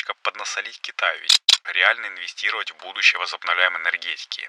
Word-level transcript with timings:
немножечко 0.00 0.14
поднасолить 0.22 0.80
Китаю, 0.80 1.18
ведь 1.22 1.40
реально 1.74 2.06
инвестировать 2.14 2.70
в 2.70 2.84
будущее 2.84 3.18
возобновляемой 3.18 3.80
энергетики. 3.82 4.48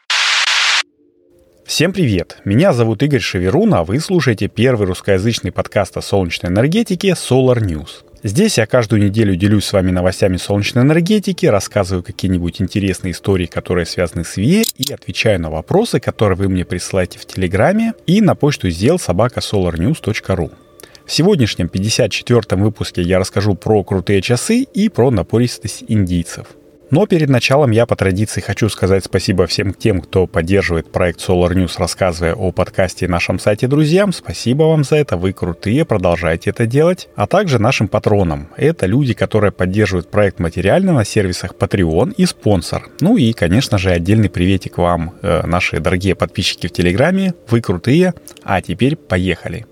Всем 1.66 1.94
привет! 1.94 2.38
Меня 2.46 2.74
зовут 2.74 3.04
Игорь 3.04 3.20
Шеверун, 3.22 3.74
а 3.74 3.84
вы 3.84 4.00
слушаете 4.00 4.48
первый 4.48 4.88
русскоязычный 4.88 5.52
подкаст 5.52 5.98
о 5.98 6.02
солнечной 6.02 6.52
энергетике 6.52 7.10
Solar 7.10 7.60
News. 7.60 8.04
Здесь 8.24 8.58
я 8.58 8.66
каждую 8.66 9.02
неделю 9.02 9.36
делюсь 9.36 9.66
с 9.66 9.74
вами 9.74 9.92
новостями 9.92 10.38
солнечной 10.38 10.84
энергетики, 10.84 11.46
рассказываю 11.48 12.04
какие-нибудь 12.04 12.62
интересные 12.62 13.12
истории, 13.12 13.48
которые 13.48 13.86
связаны 13.86 14.24
с 14.24 14.38
ВИЭ, 14.38 14.64
и 14.78 14.94
отвечаю 14.94 15.40
на 15.40 15.50
вопросы, 15.50 16.00
которые 16.00 16.38
вы 16.38 16.50
мне 16.50 16.66
присылаете 16.66 17.20
в 17.20 17.26
Телеграме 17.26 17.94
и 18.06 18.22
на 18.22 18.36
почту 18.36 18.70
сделал 18.70 19.00
собака 19.00 19.40
solarnews.ru. 19.40 20.52
В 21.06 21.12
сегодняшнем 21.12 21.68
54-м 21.68 22.62
выпуске 22.62 23.02
я 23.02 23.20
расскажу 23.20 23.56
про 23.56 23.84
крутые 23.84 24.22
часы 24.22 24.62
и 24.62 24.90
про 24.90 25.12
напористость 25.12 25.84
индийцев– 25.88 26.48
но 26.92 27.06
перед 27.06 27.30
началом 27.30 27.72
я 27.72 27.86
по 27.86 27.96
традиции 27.96 28.42
хочу 28.42 28.68
сказать 28.68 29.06
спасибо 29.06 29.48
всем 29.48 29.74
тем, 29.74 30.02
кто 30.02 30.28
поддерживает 30.28 30.92
проект 30.92 31.22
Solar 31.22 31.54
News, 31.54 31.76
рассказывая 31.78 32.36
о 32.36 32.52
подкасте 32.52 33.06
и 33.06 33.08
нашем 33.08 33.40
сайте 33.40 33.68
друзьям. 33.68 34.12
Спасибо 34.12 34.64
вам 34.64 34.84
за 34.84 34.98
это, 34.98 35.16
вы 35.16 35.32
крутые, 35.32 35.86
продолжайте 35.86 36.50
это 36.50 36.66
делать. 36.66 37.08
А 37.16 37.28
также 37.28 37.60
нашим 37.60 37.88
патронам. 37.88 38.50
Это 38.58 38.88
люди, 38.88 39.14
которые 39.14 39.54
поддерживают 39.54 40.12
проект 40.12 40.40
материально 40.40 40.92
на 40.92 41.06
сервисах 41.06 41.56
Patreon 41.58 42.14
и 42.18 42.26
спонсор. 42.26 42.90
Ну 43.00 43.16
и, 43.16 43.32
конечно 43.32 43.78
же, 43.78 43.92
отдельный 43.92 44.30
приветик 44.30 44.78
вам, 44.78 45.14
э, 45.22 45.48
наши 45.48 45.80
дорогие 45.80 46.16
подписчики 46.16 46.68
в 46.68 46.74
Телеграме. 46.74 47.36
Вы 47.48 47.62
крутые. 47.62 48.14
А 48.44 48.62
теперь 48.62 48.98
поехали. 48.98 49.66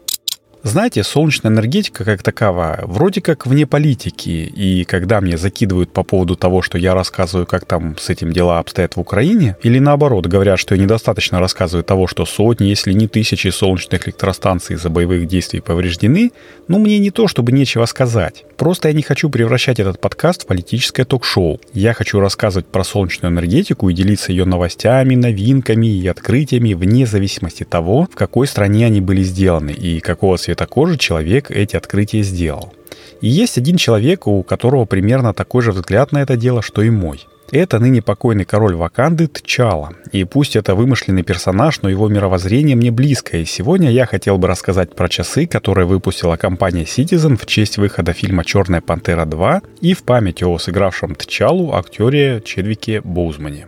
Знаете, 0.62 1.04
солнечная 1.04 1.52
энергетика 1.54 2.04
как 2.04 2.22
таковая 2.22 2.84
вроде 2.84 3.22
как 3.22 3.48
вне 3.48 3.66
политики, 3.66 4.30
и 4.30 4.84
когда 4.84 5.22
мне 5.22 5.38
закидывают 5.38 5.94
по 5.94 6.04
поводу 6.04 6.36
того, 6.36 6.62
что 6.62 6.78
я 6.78 6.94
рассказываю, 6.94 7.48
как 7.48 7.64
там 7.64 7.98
с 7.98 8.10
этим 8.10 8.34
дела 8.34 8.60
обстоят 8.60 8.98
в 8.98 9.00
Украине, 9.00 9.56
или 9.64 9.80
наоборот, 9.80 10.26
говорят, 10.26 10.60
что 10.60 10.76
я 10.76 10.82
недостаточно 10.82 11.40
рассказываю 11.40 11.86
того, 11.86 12.08
что 12.08 12.26
сотни, 12.26 12.66
если 12.66 12.92
не 12.92 13.08
тысячи 13.08 13.48
солнечных 13.48 14.08
электростанций 14.08 14.76
из-за 14.76 14.90
боевых 14.90 15.28
действий 15.28 15.62
повреждены, 15.62 16.32
ну 16.68 16.78
мне 16.78 17.00
не 17.00 17.12
то, 17.12 17.30
чтобы 17.30 17.54
нечего 17.54 17.86
сказать. 17.86 18.44
Просто 18.58 18.90
я 18.90 18.94
не 18.94 19.02
хочу 19.02 19.30
превращать 19.30 19.80
этот 19.80 20.02
подкаст 20.02 20.44
в 20.44 20.46
политическое 20.46 21.06
ток-шоу. 21.06 21.62
Я 21.74 21.94
хочу 21.94 22.20
рассказывать 22.20 22.68
про 22.68 22.84
солнечную 22.84 23.32
энергетику 23.32 23.88
и 23.88 23.94
делиться 23.94 24.34
ее 24.34 24.44
новостями, 24.44 25.16
новинками 25.16 25.88
и 25.88 26.06
открытиями 26.08 26.74
вне 26.74 27.06
зависимости 27.06 27.64
того, 27.64 28.10
в 28.12 28.16
какой 28.16 28.46
стране 28.46 28.86
они 28.86 29.00
были 29.00 29.24
сделаны 29.24 29.72
и 29.72 30.02
какого 30.02 30.38
кожи 30.66 30.98
человек 30.98 31.52
эти 31.52 31.76
открытия 31.76 32.22
сделал. 32.24 32.74
И 33.22 33.28
есть 33.28 33.58
один 33.58 33.78
человек, 33.78 34.28
у 34.28 34.44
которого 34.44 34.86
примерно 34.86 35.34
такой 35.34 35.62
же 35.62 35.72
взгляд 35.72 36.12
на 36.12 36.22
это 36.22 36.38
дело, 36.38 36.62
что 36.62 36.82
и 36.82 36.90
мой. 36.90 37.26
Это 37.52 37.80
ныне 37.80 38.02
покойный 38.02 38.46
король 38.46 38.76
Ваканды 38.76 39.28
Тчала. 39.28 39.94
И 40.12 40.24
пусть 40.24 40.56
это 40.56 40.76
вымышленный 40.76 41.24
персонаж, 41.24 41.82
но 41.82 41.90
его 41.90 42.08
мировоззрение 42.08 42.76
мне 42.76 42.92
близкое. 42.92 43.42
И 43.42 43.46
сегодня 43.46 43.90
я 43.90 44.06
хотел 44.06 44.38
бы 44.38 44.48
рассказать 44.48 44.96
про 44.96 45.10
часы, 45.10 45.48
которые 45.48 45.88
выпустила 45.88 46.38
компания 46.38 46.84
Citizen 46.84 47.38
в 47.38 47.48
честь 47.48 47.78
выхода 47.78 48.14
фильма 48.14 48.46
«Черная 48.46 48.82
пантера 48.82 49.26
2» 49.26 49.64
и 49.82 49.94
в 49.94 50.04
память 50.04 50.44
о 50.44 50.60
сыгравшем 50.60 51.16
Тчалу 51.16 51.74
актере 51.74 52.42
Чедвике 52.46 53.02
Боузмане. 53.02 53.68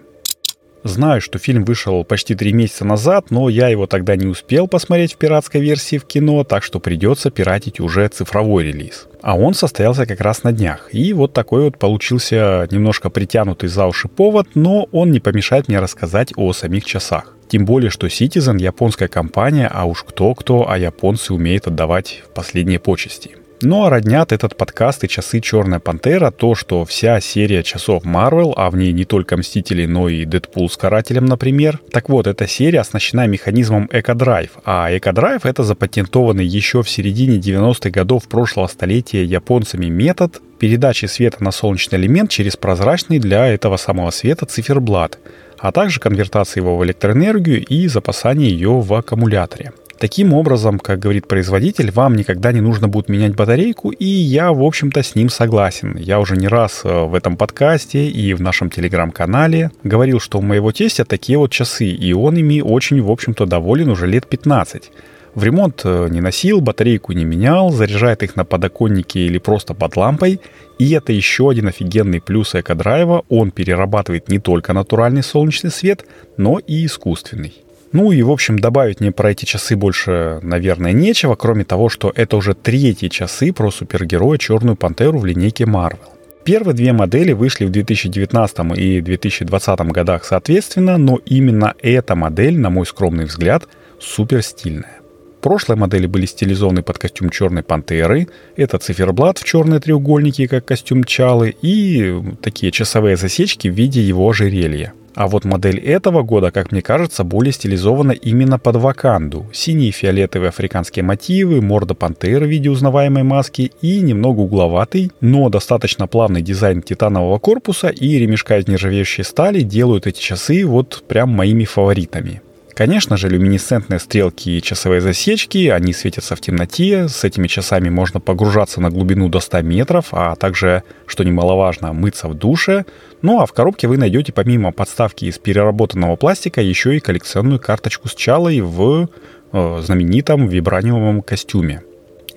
Знаю, 0.83 1.21
что 1.21 1.37
фильм 1.37 1.63
вышел 1.63 2.03
почти 2.03 2.33
три 2.33 2.53
месяца 2.53 2.85
назад, 2.85 3.29
но 3.29 3.49
я 3.49 3.67
его 3.67 3.85
тогда 3.85 4.15
не 4.15 4.25
успел 4.25 4.67
посмотреть 4.67 5.13
в 5.13 5.17
пиратской 5.17 5.61
версии 5.61 5.97
в 5.97 6.05
кино, 6.05 6.43
так 6.43 6.63
что 6.63 6.79
придется 6.79 7.29
пиратить 7.29 7.79
уже 7.79 8.07
цифровой 8.07 8.63
релиз. 8.63 9.07
А 9.21 9.37
он 9.37 9.53
состоялся 9.53 10.07
как 10.07 10.21
раз 10.21 10.43
на 10.43 10.51
днях. 10.51 10.89
И 10.91 11.13
вот 11.13 11.33
такой 11.33 11.65
вот 11.65 11.77
получился 11.77 12.67
немножко 12.71 13.11
притянутый 13.11 13.69
за 13.69 13.85
уши 13.85 14.07
повод, 14.07 14.47
но 14.55 14.87
он 14.91 15.11
не 15.11 15.19
помешает 15.19 15.67
мне 15.67 15.79
рассказать 15.79 16.33
о 16.35 16.51
самих 16.53 16.83
часах. 16.85 17.35
Тем 17.47 17.65
более, 17.65 17.91
что 17.91 18.07
Citizen 18.07 18.59
японская 18.59 19.07
компания, 19.07 19.69
а 19.71 19.85
уж 19.85 20.03
кто-кто, 20.03 20.69
а 20.69 20.77
японцы 20.77 21.33
умеют 21.33 21.67
отдавать 21.67 22.23
последние 22.33 22.79
почести. 22.79 23.35
Ну 23.63 23.85
а 23.85 23.91
роднят 23.91 24.31
этот 24.31 24.57
подкаст 24.57 25.03
и 25.03 25.07
часы 25.07 25.39
«Черная 25.39 25.79
пантера» 25.79 26.31
то, 26.31 26.55
что 26.55 26.83
вся 26.83 27.19
серия 27.21 27.61
часов 27.61 28.03
Marvel, 28.03 28.53
а 28.55 28.71
в 28.71 28.75
ней 28.75 28.91
не 28.91 29.05
только 29.05 29.37
Мстители, 29.37 29.85
но 29.85 30.09
и 30.09 30.25
Дэдпул 30.25 30.67
с 30.67 30.77
Карателем, 30.77 31.25
например. 31.25 31.79
Так 31.91 32.09
вот, 32.09 32.25
эта 32.25 32.47
серия 32.47 32.79
оснащена 32.79 33.27
механизмом 33.27 33.87
Эко-Драйв, 33.91 34.51
а 34.65 34.89
Эко-Драйв— 34.91 35.41
это 35.45 35.61
запатентованный 35.61 36.45
еще 36.45 36.81
в 36.81 36.89
середине 36.89 37.37
90-х 37.37 37.91
годов 37.91 38.27
прошлого 38.27 38.65
столетия 38.65 39.23
японцами 39.23 39.85
метод 39.85 40.41
передачи 40.57 41.05
света 41.05 41.43
на 41.43 41.51
солнечный 41.51 41.99
элемент 41.99 42.31
через 42.31 42.57
прозрачный 42.57 43.19
для 43.19 43.47
этого 43.47 43.77
самого 43.77 44.09
света 44.09 44.47
циферблат, 44.47 45.19
а 45.59 45.71
также 45.71 45.99
конвертации 45.99 46.61
его 46.61 46.77
в 46.77 46.83
электроэнергию 46.83 47.63
и 47.63 47.87
запасания 47.87 48.47
ее 48.47 48.79
в 48.79 48.91
аккумуляторе. 48.91 49.71
Таким 50.01 50.33
образом, 50.33 50.79
как 50.79 50.97
говорит 50.97 51.27
производитель, 51.27 51.91
вам 51.91 52.15
никогда 52.15 52.51
не 52.51 52.59
нужно 52.59 52.87
будет 52.87 53.07
менять 53.07 53.35
батарейку, 53.35 53.91
и 53.91 54.03
я, 54.03 54.51
в 54.51 54.63
общем-то, 54.63 55.03
с 55.03 55.13
ним 55.13 55.29
согласен. 55.29 55.95
Я 55.95 56.19
уже 56.19 56.35
не 56.35 56.47
раз 56.47 56.81
э, 56.83 57.03
в 57.03 57.13
этом 57.13 57.37
подкасте 57.37 58.07
и 58.07 58.33
в 58.33 58.41
нашем 58.41 58.71
телеграм-канале 58.71 59.69
говорил, 59.83 60.19
что 60.19 60.39
у 60.39 60.41
моего 60.41 60.71
тестя 60.71 61.05
такие 61.05 61.37
вот 61.37 61.51
часы, 61.51 61.85
и 61.85 62.13
он 62.13 62.35
ими 62.35 62.61
очень, 62.61 62.99
в 62.99 63.11
общем-то, 63.11 63.45
доволен 63.45 63.89
уже 63.91 64.07
лет 64.07 64.25
15. 64.25 64.91
В 65.35 65.43
ремонт 65.43 65.81
э, 65.83 66.07
не 66.09 66.19
носил, 66.19 66.61
батарейку 66.61 67.13
не 67.13 67.23
менял, 67.23 67.69
заряжает 67.69 68.23
их 68.23 68.35
на 68.35 68.43
подоконнике 68.43 69.19
или 69.19 69.37
просто 69.37 69.75
под 69.75 69.97
лампой. 69.97 70.39
И 70.79 70.89
это 70.93 71.13
еще 71.13 71.47
один 71.47 71.67
офигенный 71.67 72.21
плюс 72.21 72.55
экодрайва. 72.55 73.23
Он 73.29 73.51
перерабатывает 73.51 74.29
не 74.29 74.39
только 74.39 74.73
натуральный 74.73 75.21
солнечный 75.21 75.69
свет, 75.69 76.05
но 76.37 76.57
и 76.57 76.87
искусственный. 76.87 77.53
Ну 77.91 78.11
и, 78.11 78.21
в 78.21 78.31
общем, 78.31 78.57
добавить 78.57 79.01
мне 79.01 79.11
про 79.11 79.31
эти 79.31 79.45
часы 79.45 79.75
больше, 79.75 80.39
наверное, 80.41 80.93
нечего, 80.93 81.35
кроме 81.35 81.65
того, 81.65 81.89
что 81.89 82.11
это 82.15 82.37
уже 82.37 82.53
третьи 82.53 83.09
часы 83.09 83.51
про 83.51 83.69
супергероя 83.69 84.37
Черную 84.37 84.77
Пантеру 84.77 85.19
в 85.19 85.25
линейке 85.25 85.65
Marvel. 85.65 85.99
Первые 86.43 86.73
две 86.73 86.93
модели 86.93 87.33
вышли 87.33 87.65
в 87.65 87.69
2019 87.69 88.77
и 88.77 89.01
2020 89.01 89.79
годах 89.91 90.25
соответственно, 90.25 90.97
но 90.97 91.19
именно 91.25 91.75
эта 91.81 92.15
модель, 92.15 92.57
на 92.57 92.69
мой 92.69 92.85
скромный 92.85 93.25
взгляд, 93.25 93.67
супер 93.99 94.41
стильная. 94.41 95.01
Прошлые 95.41 95.77
модели 95.77 96.07
были 96.07 96.25
стилизованы 96.25 96.83
под 96.83 96.97
костюм 96.97 97.29
черной 97.29 97.63
пантеры. 97.63 98.27
Это 98.55 98.77
циферблат 98.77 99.39
в 99.39 99.43
черные 99.43 99.79
треугольники, 99.79 100.47
как 100.47 100.65
костюм 100.65 101.03
Чалы, 101.03 101.55
и 101.61 102.21
такие 102.41 102.71
часовые 102.71 103.17
засечки 103.17 103.67
в 103.67 103.73
виде 103.73 104.01
его 104.01 104.29
ожерелья. 104.29 104.93
А 105.13 105.27
вот 105.27 105.43
модель 105.45 105.79
этого 105.79 106.23
года, 106.23 106.51
как 106.51 106.71
мне 106.71 106.81
кажется, 106.81 107.23
более 107.23 107.51
стилизована 107.51 108.11
именно 108.11 108.57
под 108.57 108.77
ваканду. 108.77 109.45
Синие 109.53 109.89
и 109.89 109.91
фиолетовые 109.91 110.49
африканские 110.49 111.03
мотивы, 111.03 111.61
морда 111.61 111.95
пантеры 111.95 112.45
в 112.45 112.49
виде 112.49 112.69
узнаваемой 112.69 113.23
маски 113.23 113.71
и 113.81 114.01
немного 114.01 114.39
угловатый, 114.39 115.11
но 115.19 115.49
достаточно 115.49 116.07
плавный 116.07 116.41
дизайн 116.41 116.81
титанового 116.81 117.39
корпуса 117.39 117.89
и 117.89 118.17
ремешка 118.19 118.57
из 118.57 118.67
нержавеющей 118.67 119.23
стали 119.23 119.61
делают 119.61 120.07
эти 120.07 120.21
часы 120.21 120.65
вот 120.65 121.03
прям 121.07 121.29
моими 121.29 121.65
фаворитами. 121.65 122.41
Конечно 122.81 123.15
же, 123.15 123.29
люминесцентные 123.29 123.99
стрелки 123.99 124.57
и 124.57 124.59
часовые 124.59 125.01
засечки, 125.01 125.67
они 125.67 125.93
светятся 125.93 126.35
в 126.35 126.41
темноте. 126.41 127.07
С 127.07 127.23
этими 127.23 127.47
часами 127.47 127.89
можно 127.89 128.19
погружаться 128.19 128.81
на 128.81 128.89
глубину 128.89 129.29
до 129.29 129.39
100 129.39 129.61
метров, 129.61 130.07
а 130.13 130.35
также, 130.35 130.81
что 131.05 131.23
немаловажно, 131.23 131.93
мыться 131.93 132.27
в 132.27 132.33
душе. 132.33 132.85
Ну 133.21 133.39
а 133.39 133.45
в 133.45 133.53
коробке 133.53 133.87
вы 133.87 133.97
найдете 133.97 134.33
помимо 134.33 134.71
подставки 134.71 135.25
из 135.25 135.37
переработанного 135.37 136.15
пластика 136.15 136.59
еще 136.59 136.97
и 136.97 136.99
коллекционную 136.99 137.59
карточку 137.59 138.07
с 138.07 138.15
чалой 138.15 138.61
в 138.61 139.09
э, 139.51 139.81
знаменитом 139.83 140.47
вибраниумовом 140.47 141.21
костюме. 141.21 141.83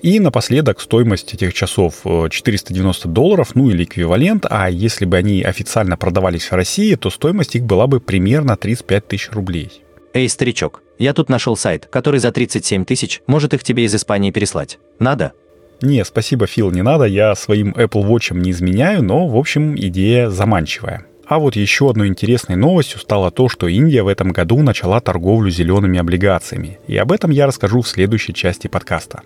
И 0.03 0.19
напоследок 0.19 0.79
стоимость 0.79 1.33
этих 1.33 1.55
часов 1.55 2.03
490 2.03 3.07
э, 3.07 3.11
долларов, 3.11 3.55
ну 3.55 3.71
или 3.71 3.83
эквивалент, 3.83 4.45
а 4.47 4.69
если 4.69 5.05
бы 5.05 5.17
они 5.17 5.41
официально 5.41 5.97
продавались 5.97 6.51
в 6.51 6.53
России, 6.53 6.93
то 6.93 7.09
стоимость 7.09 7.55
их 7.55 7.63
была 7.63 7.87
бы 7.87 7.99
примерно 7.99 8.55
35 8.55 9.07
тысяч 9.07 9.31
рублей. 9.31 9.81
Эй, 10.15 10.29
старичок, 10.29 10.81
я 10.97 11.13
тут 11.13 11.27
нашел 11.27 11.57
сайт, 11.57 11.87
который 11.87 12.21
за 12.21 12.31
37 12.31 12.85
тысяч 12.85 13.21
может 13.27 13.53
их 13.53 13.65
тебе 13.65 13.83
из 13.83 13.93
Испании 13.93 14.31
переслать. 14.31 14.79
Надо? 14.97 15.33
Не, 15.81 16.05
спасибо, 16.05 16.47
Фил, 16.47 16.71
не 16.71 16.83
надо, 16.83 17.03
я 17.03 17.35
своим 17.35 17.73
Apple 17.73 18.07
Watch 18.07 18.33
не 18.33 18.51
изменяю, 18.51 19.03
но, 19.03 19.27
в 19.27 19.35
общем, 19.35 19.75
идея 19.75 20.29
заманчивая. 20.29 21.05
А 21.27 21.37
вот 21.37 21.57
еще 21.57 21.89
одной 21.89 22.07
интересной 22.07 22.55
новостью 22.55 23.01
стало 23.01 23.29
то, 23.29 23.49
что 23.49 23.67
Индия 23.67 24.03
в 24.03 24.07
этом 24.07 24.31
году 24.31 24.61
начала 24.61 25.01
торговлю 25.01 25.51
зелеными 25.51 25.99
облигациями. 25.99 26.79
И 26.87 26.95
об 26.95 27.11
этом 27.11 27.31
я 27.31 27.45
расскажу 27.45 27.81
в 27.81 27.87
следующей 27.89 28.33
части 28.33 28.67
подкаста. 28.67 29.21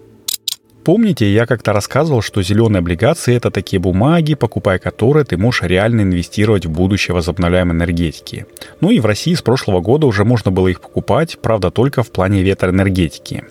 Помните, 0.89 1.31
я 1.31 1.45
как-то 1.45 1.71
рассказывал, 1.71 2.23
что 2.23 2.41
зеленые 2.41 2.79
облигации— 2.79 3.35
это 3.37 3.51
такие 3.51 3.79
бумаги, 3.79 4.33
покупая 4.33 4.79
которые 4.79 5.23
ты 5.23 5.37
можешь 5.37 5.61
реально 5.61 6.01
инвестировать 6.01 6.65
в 6.65 6.71
будущее 6.71 7.13
возобновляемой 7.13 7.75
энергетики. 7.75 8.47
Ну 8.81 8.89
и 8.89 8.99
в 8.99 9.05
России 9.05 9.35
с 9.35 9.43
прошлого 9.43 9.81
года 9.81 10.07
уже 10.07 10.25
можно 10.25 10.49
было 10.49 10.67
их 10.67 10.81
покупать, 10.81 11.37
правда, 11.43 11.69
только 11.69 12.01
в 12.01 12.09
плане 12.09 12.41
ветроэнергетики. 12.41 13.43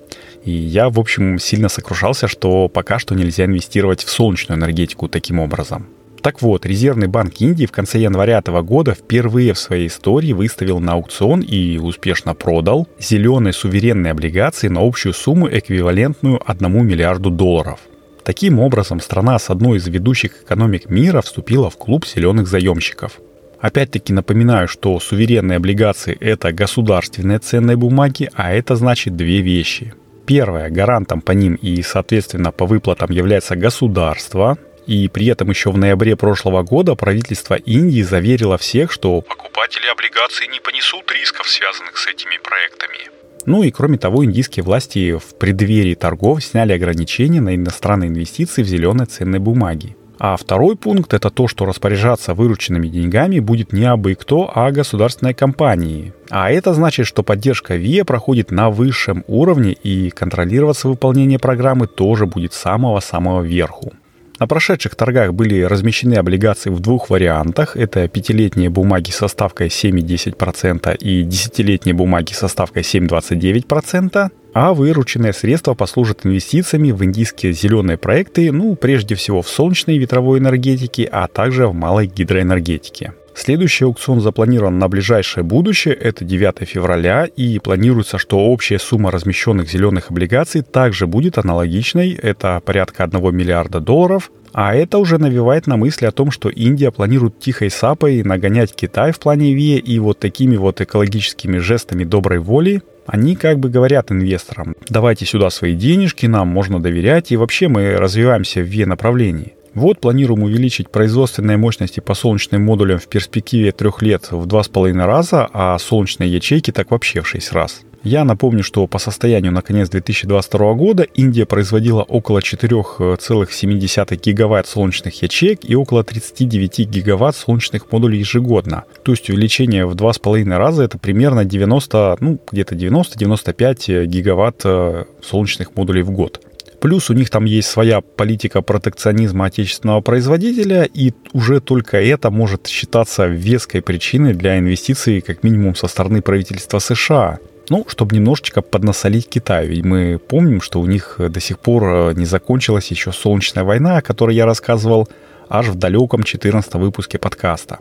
И 0.45 0.51
я, 0.51 0.91
в 0.91 0.99
общем, 0.99 1.39
сильно 1.39 1.69
сокрушался, 1.69 2.27
что 2.27 2.67
пока 2.67 2.99
что 2.99 3.15
нельзя 3.15 3.45
инвестировать 3.45 4.03
в 4.03 4.11
солнечную 4.11 4.59
энергетику 4.59 5.07
таким 5.07 5.39
образом. 5.39 5.87
Так 6.23 6.43
вот, 6.43 6.67
Резервный 6.67 7.07
банк 7.07 7.41
Индии 7.41 7.67
в 7.67 7.73
конце 7.73 8.01
января 8.01 8.39
этого 8.39 8.63
года 8.63 8.95
впервые 8.95 9.53
в 9.53 9.59
своей 9.59 9.87
истории 9.87 10.33
выставил 10.33 10.81
на 10.81 10.95
аукцион 10.95 11.41
и 11.41 11.79
успешно 11.79 12.35
продал 12.35 12.89
зеленые 12.99 13.53
суверенные 13.53 14.11
облигации 14.11 14.69
на 14.69 14.87
общую 14.87 15.15
сумму, 15.15 15.49
эквивалентную 15.49 16.41
1 16.45 16.87
миллиарду 16.87 17.31
долларов. 17.31 17.81
Таким 18.25 18.59
образом, 18.59 19.01
страна 19.01 19.39
с 19.39 19.49
одной 19.49 19.79
из 19.79 19.87
ведущих 19.87 20.43
экономик 20.43 20.91
мира 20.91 21.23
вступила 21.23 21.71
в 21.71 21.79
клуб 21.79 22.05
зеленых 22.07 22.49
заемщиков. 22.49 23.21
Опять-таки 23.61 24.13
напоминаю, 24.13 24.69
что 24.69 25.01
суверенные 25.01 25.57
облигации– 25.57 26.17
это 26.21 26.53
государственные 26.53 27.39
ценные 27.39 27.77
бумаги, 27.77 28.29
а 28.35 28.53
это 28.53 28.77
значит 28.77 29.17
две 29.17 29.41
вещи. 29.41 29.95
Первое, 30.27 30.69
гарантом 30.69 31.23
по 31.23 31.33
ним 31.33 31.55
и, 31.55 31.81
соответственно, 31.81 32.53
по 32.53 32.67
выплатам 32.67 33.11
является 33.11 33.57
государство, 33.57 34.59
и 34.89 35.07
при 35.07 35.27
этом 35.27 35.51
еще 35.51 35.71
в 35.71 35.77
ноябре 35.77 36.17
прошлого 36.17 36.63
года 36.63 36.95
правительство 36.95 37.55
Индии 37.55 38.03
заверило 38.03 38.57
всех, 38.57 38.91
что 38.91 39.21
покупатели 39.21 39.87
облигаций 39.87 40.49
не 40.49 40.61
понесут 40.61 41.13
рисков, 41.13 41.47
связанных 41.47 41.99
с 41.99 42.07
этими 42.07 42.39
проектами. 42.43 42.97
Ну 43.45 43.63
и 43.63 43.71
кроме 43.71 43.99
того, 43.99 44.25
индийские 44.25 44.65
власти 44.65 45.17
в 45.17 45.39
преддверии 45.39 45.95
торгов 45.95 46.43
сняли 46.43 46.73
ограничения 46.73 47.43
на 47.43 47.55
иностранные 47.55 48.09
инвестиции 48.09 48.63
в 48.63 48.67
зеленые 48.67 49.07
ценные 49.07 49.41
бумаги. 49.41 49.95
А 50.19 50.37
второй 50.37 50.75
пункт 50.75 51.13
это 51.15 51.31
то, 51.31 51.47
что 51.47 51.67
распоряжаться 51.67 52.35
вырученными 52.35 52.89
деньгами 52.89 53.41
будет 53.41 53.73
не 53.73 53.85
абы 53.85 54.15
кто, 54.15 54.51
а 54.53 54.73
государственной 54.73 55.35
компании. 55.35 56.13
А 56.31 56.51
это 56.51 56.73
значит, 56.75 57.07
что 57.07 57.23
поддержка 57.23 57.77
ВИА 57.77 58.05
проходит 58.05 58.51
на 58.51 58.71
высшем 58.71 59.23
уровне 59.29 59.73
и 59.75 60.11
контролироваться 60.11 60.89
выполнение 60.89 61.39
программы 61.39 61.87
тоже 61.87 62.27
будет 62.27 62.53
с 62.55 62.59
самого-самого 62.59 63.43
верху. 63.43 63.93
На 64.39 64.47
прошедших 64.47 64.95
торгах 64.95 65.35
были 65.35 65.63
размещены 65.63 66.15
облигации 66.15 66.71
в 66.71 66.79
двух 66.81 67.11
вариантах. 67.11 67.77
Это 67.77 68.07
пятилетние 68.07 68.71
бумаги 68.71 69.11
со 69.11 69.27
ставкой 69.27 69.67
7,10% 69.67 70.97
и 70.99 71.23
десятилетние 71.25 71.95
бумаги 71.95 72.33
со 72.33 72.47
ставкой 72.47 72.83
7,29%. 72.83 74.31
А 74.55 74.75
вырученные 74.75 75.33
средства 75.33 75.75
послужат 75.75 76.25
инвестициями 76.25 76.93
в 76.93 77.05
индийские 77.05 77.53
зеленые 77.53 77.99
проекты, 77.99 78.51
ну, 78.51 78.77
прежде 78.77 79.15
всего 79.15 79.43
в 79.43 79.49
солнечной 79.49 79.97
и 79.97 79.99
ветровой 79.99 80.39
энергетике, 80.39 81.05
а 81.05 81.27
также 81.29 81.67
в 81.67 81.75
малой 81.75 82.07
гидроэнергетике. 82.07 83.13
Следующий 83.39 83.85
аукцион 83.85 84.21
запланирован 84.21 84.81
на 84.81 84.89
ближайшее 84.89 85.45
будущее, 85.45 85.95
это 85.95 86.25
9 86.25 86.69
февраля, 86.69 87.25
и 87.25 87.61
планируется, 87.61 88.19
что 88.19 88.41
общая 88.41 88.81
сумма 88.81 89.13
размещенных 89.13 89.71
зеленых 89.71 90.11
облигаций 90.11 90.63
также 90.63 91.07
будет 91.07 91.39
аналогичной, 91.39 92.15
это 92.15 92.61
порядка 92.65 93.05
1 93.05 93.33
миллиарда 93.33 93.79
долларов, 93.79 94.33
а 94.53 94.75
это 94.75 94.99
уже 94.99 95.19
навевает 95.19 95.69
на 95.69 95.77
мысли 95.77 96.07
о 96.07 96.11
том, 96.11 96.33
что 96.33 96.49
Индия 96.49 96.91
планирует 96.91 97.39
тихой 97.39 97.71
сапой 97.71 98.25
нагонять 98.25 98.75
Китай 98.75 99.13
в 99.13 99.21
плане 99.21 99.55
ВИА, 99.55 99.79
и 99.79 100.01
вот 100.01 100.19
такими 100.19 100.57
вот 100.57 100.81
экологическими 100.81 101.59
жестами 101.59 102.03
доброй 102.03 102.41
воли 102.41 102.83
они 103.07 103.37
как 103.37 103.61
бы 103.61 103.71
говорят 103.71 104.11
инвесторам, 104.11 104.75
давайте 104.89 105.27
сюда 105.27 105.49
свои 105.51 105.75
денежки, 105.75 106.27
нам 106.27 106.49
можно 106.49 106.83
доверять, 106.83 107.31
и 107.31 107.37
вообще 107.37 107.69
мы 107.69 107.97
развиваемся 107.97 108.61
в 108.61 108.65
ВИА 108.65 108.87
направлении. 108.87 109.55
Вот 109.79 110.01
планируем 110.01 110.43
увеличить 110.43 110.91
производственные 110.91 111.57
мощности 111.57 112.01
по 112.01 112.15
солнечным 112.15 112.65
модулям 112.65 112.99
в 112.99 113.07
перспективе 113.07 113.71
трех 113.71 114.03
лет 114.03 114.33
в 114.33 114.45
два 114.45 114.65
с 114.65 114.69
половиной 114.69 115.05
раза, 115.05 115.49
а 115.53 115.79
солнечные 115.79 116.35
ячейки 116.35 116.73
так 116.73 116.91
вообще 116.91 117.21
в 117.21 117.29
шесть 117.29 117.53
раз. 117.53 117.83
Я 118.03 118.25
напомню, 118.25 118.65
что 118.65 118.89
по 118.89 118.99
состоянию 118.99 119.53
на 119.53 119.63
конец 119.63 119.89
2022 119.89 120.75
года 120.75 121.05
Индия 121.15 121.47
производила 121.47 122.03
около 122.03 122.41
4,7 122.41 124.21
гигаватт 124.21 124.67
солнечных 124.67 125.23
ячеек 125.23 125.61
и 125.63 125.77
около 125.77 126.03
39 126.03 126.89
гигаватт 126.89 127.37
солнечных 127.37 127.93
модулей 127.93 128.19
ежегодно. 128.19 128.83
То 129.05 129.13
есть 129.13 129.31
увеличение 129.31 129.87
в 129.87 129.95
2,5 129.95 130.57
раза 130.57 130.83
это 130.83 130.99
примерно 130.99 131.45
90, 131.45 132.17
ну 132.19 132.41
где-то 132.51 132.75
90-95 132.75 134.07
гигаватт 134.07 134.63
э, 134.65 135.05
солнечных 135.23 135.77
модулей 135.77 136.03
в 136.03 136.11
год. 136.11 136.41
Плюс 136.81 137.11
у 137.11 137.15
них 137.15 137.29
там 137.29 137.45
есть 137.45 137.69
своя 137.69 138.01
политика 138.01 138.63
протекционизма 138.63 139.47
отечественного 139.47 140.01
производителя, 140.01 140.85
и 140.85 141.13
уже 141.33 141.61
только 141.61 142.01
это 142.01 142.31
может 142.31 142.69
считаться 142.69 143.27
веской 143.27 143.83
причиной 143.83 144.35
для 144.35 144.59
инвестиций 144.59 145.21
как 145.21 145.43
минимум 145.43 145.75
со 145.75 145.89
стороны 145.89 146.23
правительства 146.23 146.79
США. 146.79 147.39
Ну, 147.69 147.85
чтобы 147.89 148.17
немножечко 148.17 148.63
поднасолить 148.63 149.29
Китаю. 149.29 149.69
Ведь 149.69 149.85
мы 149.85 150.19
помним, 150.19 150.63
что 150.63 150.81
у 150.81 150.87
них 150.87 151.17
до 151.19 151.41
сих 151.41 151.59
пор 151.59 151.85
э, 151.85 152.13
не 152.15 152.25
закончилась 152.25 152.91
еще 152.91 153.13
солнечная 153.13 153.65
война, 153.65 153.99
о 153.99 154.03
которой 154.03 154.35
я 154.35 154.47
рассказывал 154.47 155.07
аж 155.51 155.67
в 155.67 155.75
далеком 155.75 156.23
14 156.23 156.75
выпуске 156.75 157.19
подкаста. 157.19 157.79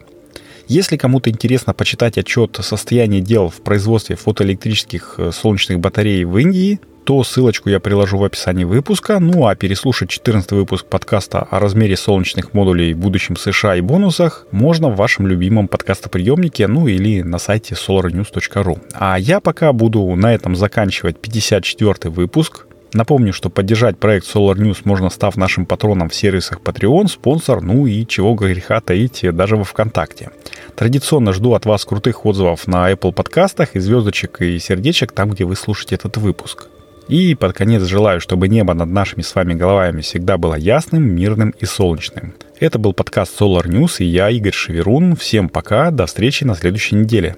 Если 0.67 0.97
кому-то 0.97 1.29
интересно 1.29 1.73
почитать 1.73 2.17
отчет 2.17 2.59
о 2.59 2.63
состоянии 2.63 3.21
дел 3.21 3.49
в 3.49 3.61
производстве 3.61 4.17
фотоэлектрических 4.17 5.15
э, 5.17 5.31
солнечных 5.31 5.79
батарей 5.79 6.25
в 6.25 6.37
Индии, 6.37 6.79
то 7.07 7.23
ссылочку 7.23 7.69
я 7.69 7.79
приложу 7.79 8.17
в 8.17 8.25
описании 8.25 8.65
выпуска. 8.65 9.19
Ну 9.19 9.47
а 9.47 9.55
переслушать 9.55 10.09
14 10.09 10.51
выпуск 10.51 10.87
подкаста 10.87 11.39
о 11.39 11.61
размере 11.61 11.95
солнечных 11.95 12.53
модулей 12.53 12.93
в 12.93 12.97
будущем 12.97 13.37
США 13.37 13.77
и 13.77 13.81
бонусах 13.81 14.45
можно 14.51 14.89
в 14.89 14.97
вашем 14.97 15.25
любимом 15.25 15.69
подкастоприемнике, 15.69 16.67
ну 16.67 16.89
или 16.89 17.21
на 17.21 17.37
сайте 17.37 17.75
solarnews.ru. 17.75 18.81
А 18.93 19.17
я 19.17 19.39
пока 19.39 19.71
буду 19.71 20.03
на 20.17 20.33
этом 20.33 20.57
заканчивать 20.57 21.17
54 21.21 22.11
выпуск. 22.11 22.66
Напомню, 22.93 23.33
что 23.33 23.49
поддержать 23.49 23.97
проект 23.97 24.25
Solar 24.27 24.55
News 24.55 24.79
можно, 24.85 25.09
став 25.09 25.35
нашим 25.37 25.65
патроном 25.65 26.09
в 26.09 26.15
сервисах 26.15 26.61
Patreon, 26.61 27.07
спонсор, 27.07 27.61
ну 27.61 27.85
и 27.85 28.05
чего 28.05 28.33
греха 28.33 28.79
таить 28.81 29.21
даже 29.33 29.57
во 29.57 29.63
ВКонтакте. 29.63 30.31
Традиционно 30.75 31.33
жду 31.33 31.53
от 31.53 31.65
вас 31.65 31.83
крутых 31.85 32.25
отзывов 32.25 32.67
на 32.67 32.91
Apple 32.91 33.11
подкастах 33.11 33.75
и 33.75 33.79
звездочек 33.79 34.41
и 34.41 34.57
сердечек 34.59 35.11
там, 35.11 35.31
где 35.31 35.43
вы 35.43 35.55
слушаете 35.55 35.95
этот 35.95 36.17
выпуск. 36.17 36.67
И 37.07 37.35
под 37.35 37.53
конец 37.53 37.83
желаю, 37.83 38.19
чтобы 38.19 38.49
небо 38.49 38.73
над 38.73 38.89
нашими 38.89 39.21
с 39.21 39.33
вами 39.33 39.53
головами 39.53 40.01
всегда 40.01 40.37
было 40.37 40.55
ясным, 40.55 41.03
мирным 41.03 41.51
и 41.57 41.65
солнечным. 41.65 42.33
Это 42.59 42.79
был 42.79 42.93
подкаст 42.93 43.39
Solar 43.39 43.65
News 43.65 43.97
и 43.99 44.05
я, 44.05 44.29
Игорь 44.29 44.53
Шеверун. 44.53 45.15
Всем 45.15 45.47
пока, 45.47 45.91
до 45.91 46.05
встречи 46.05 46.43
на 46.43 46.55
следующей 46.55 46.95
неделе. 46.95 47.37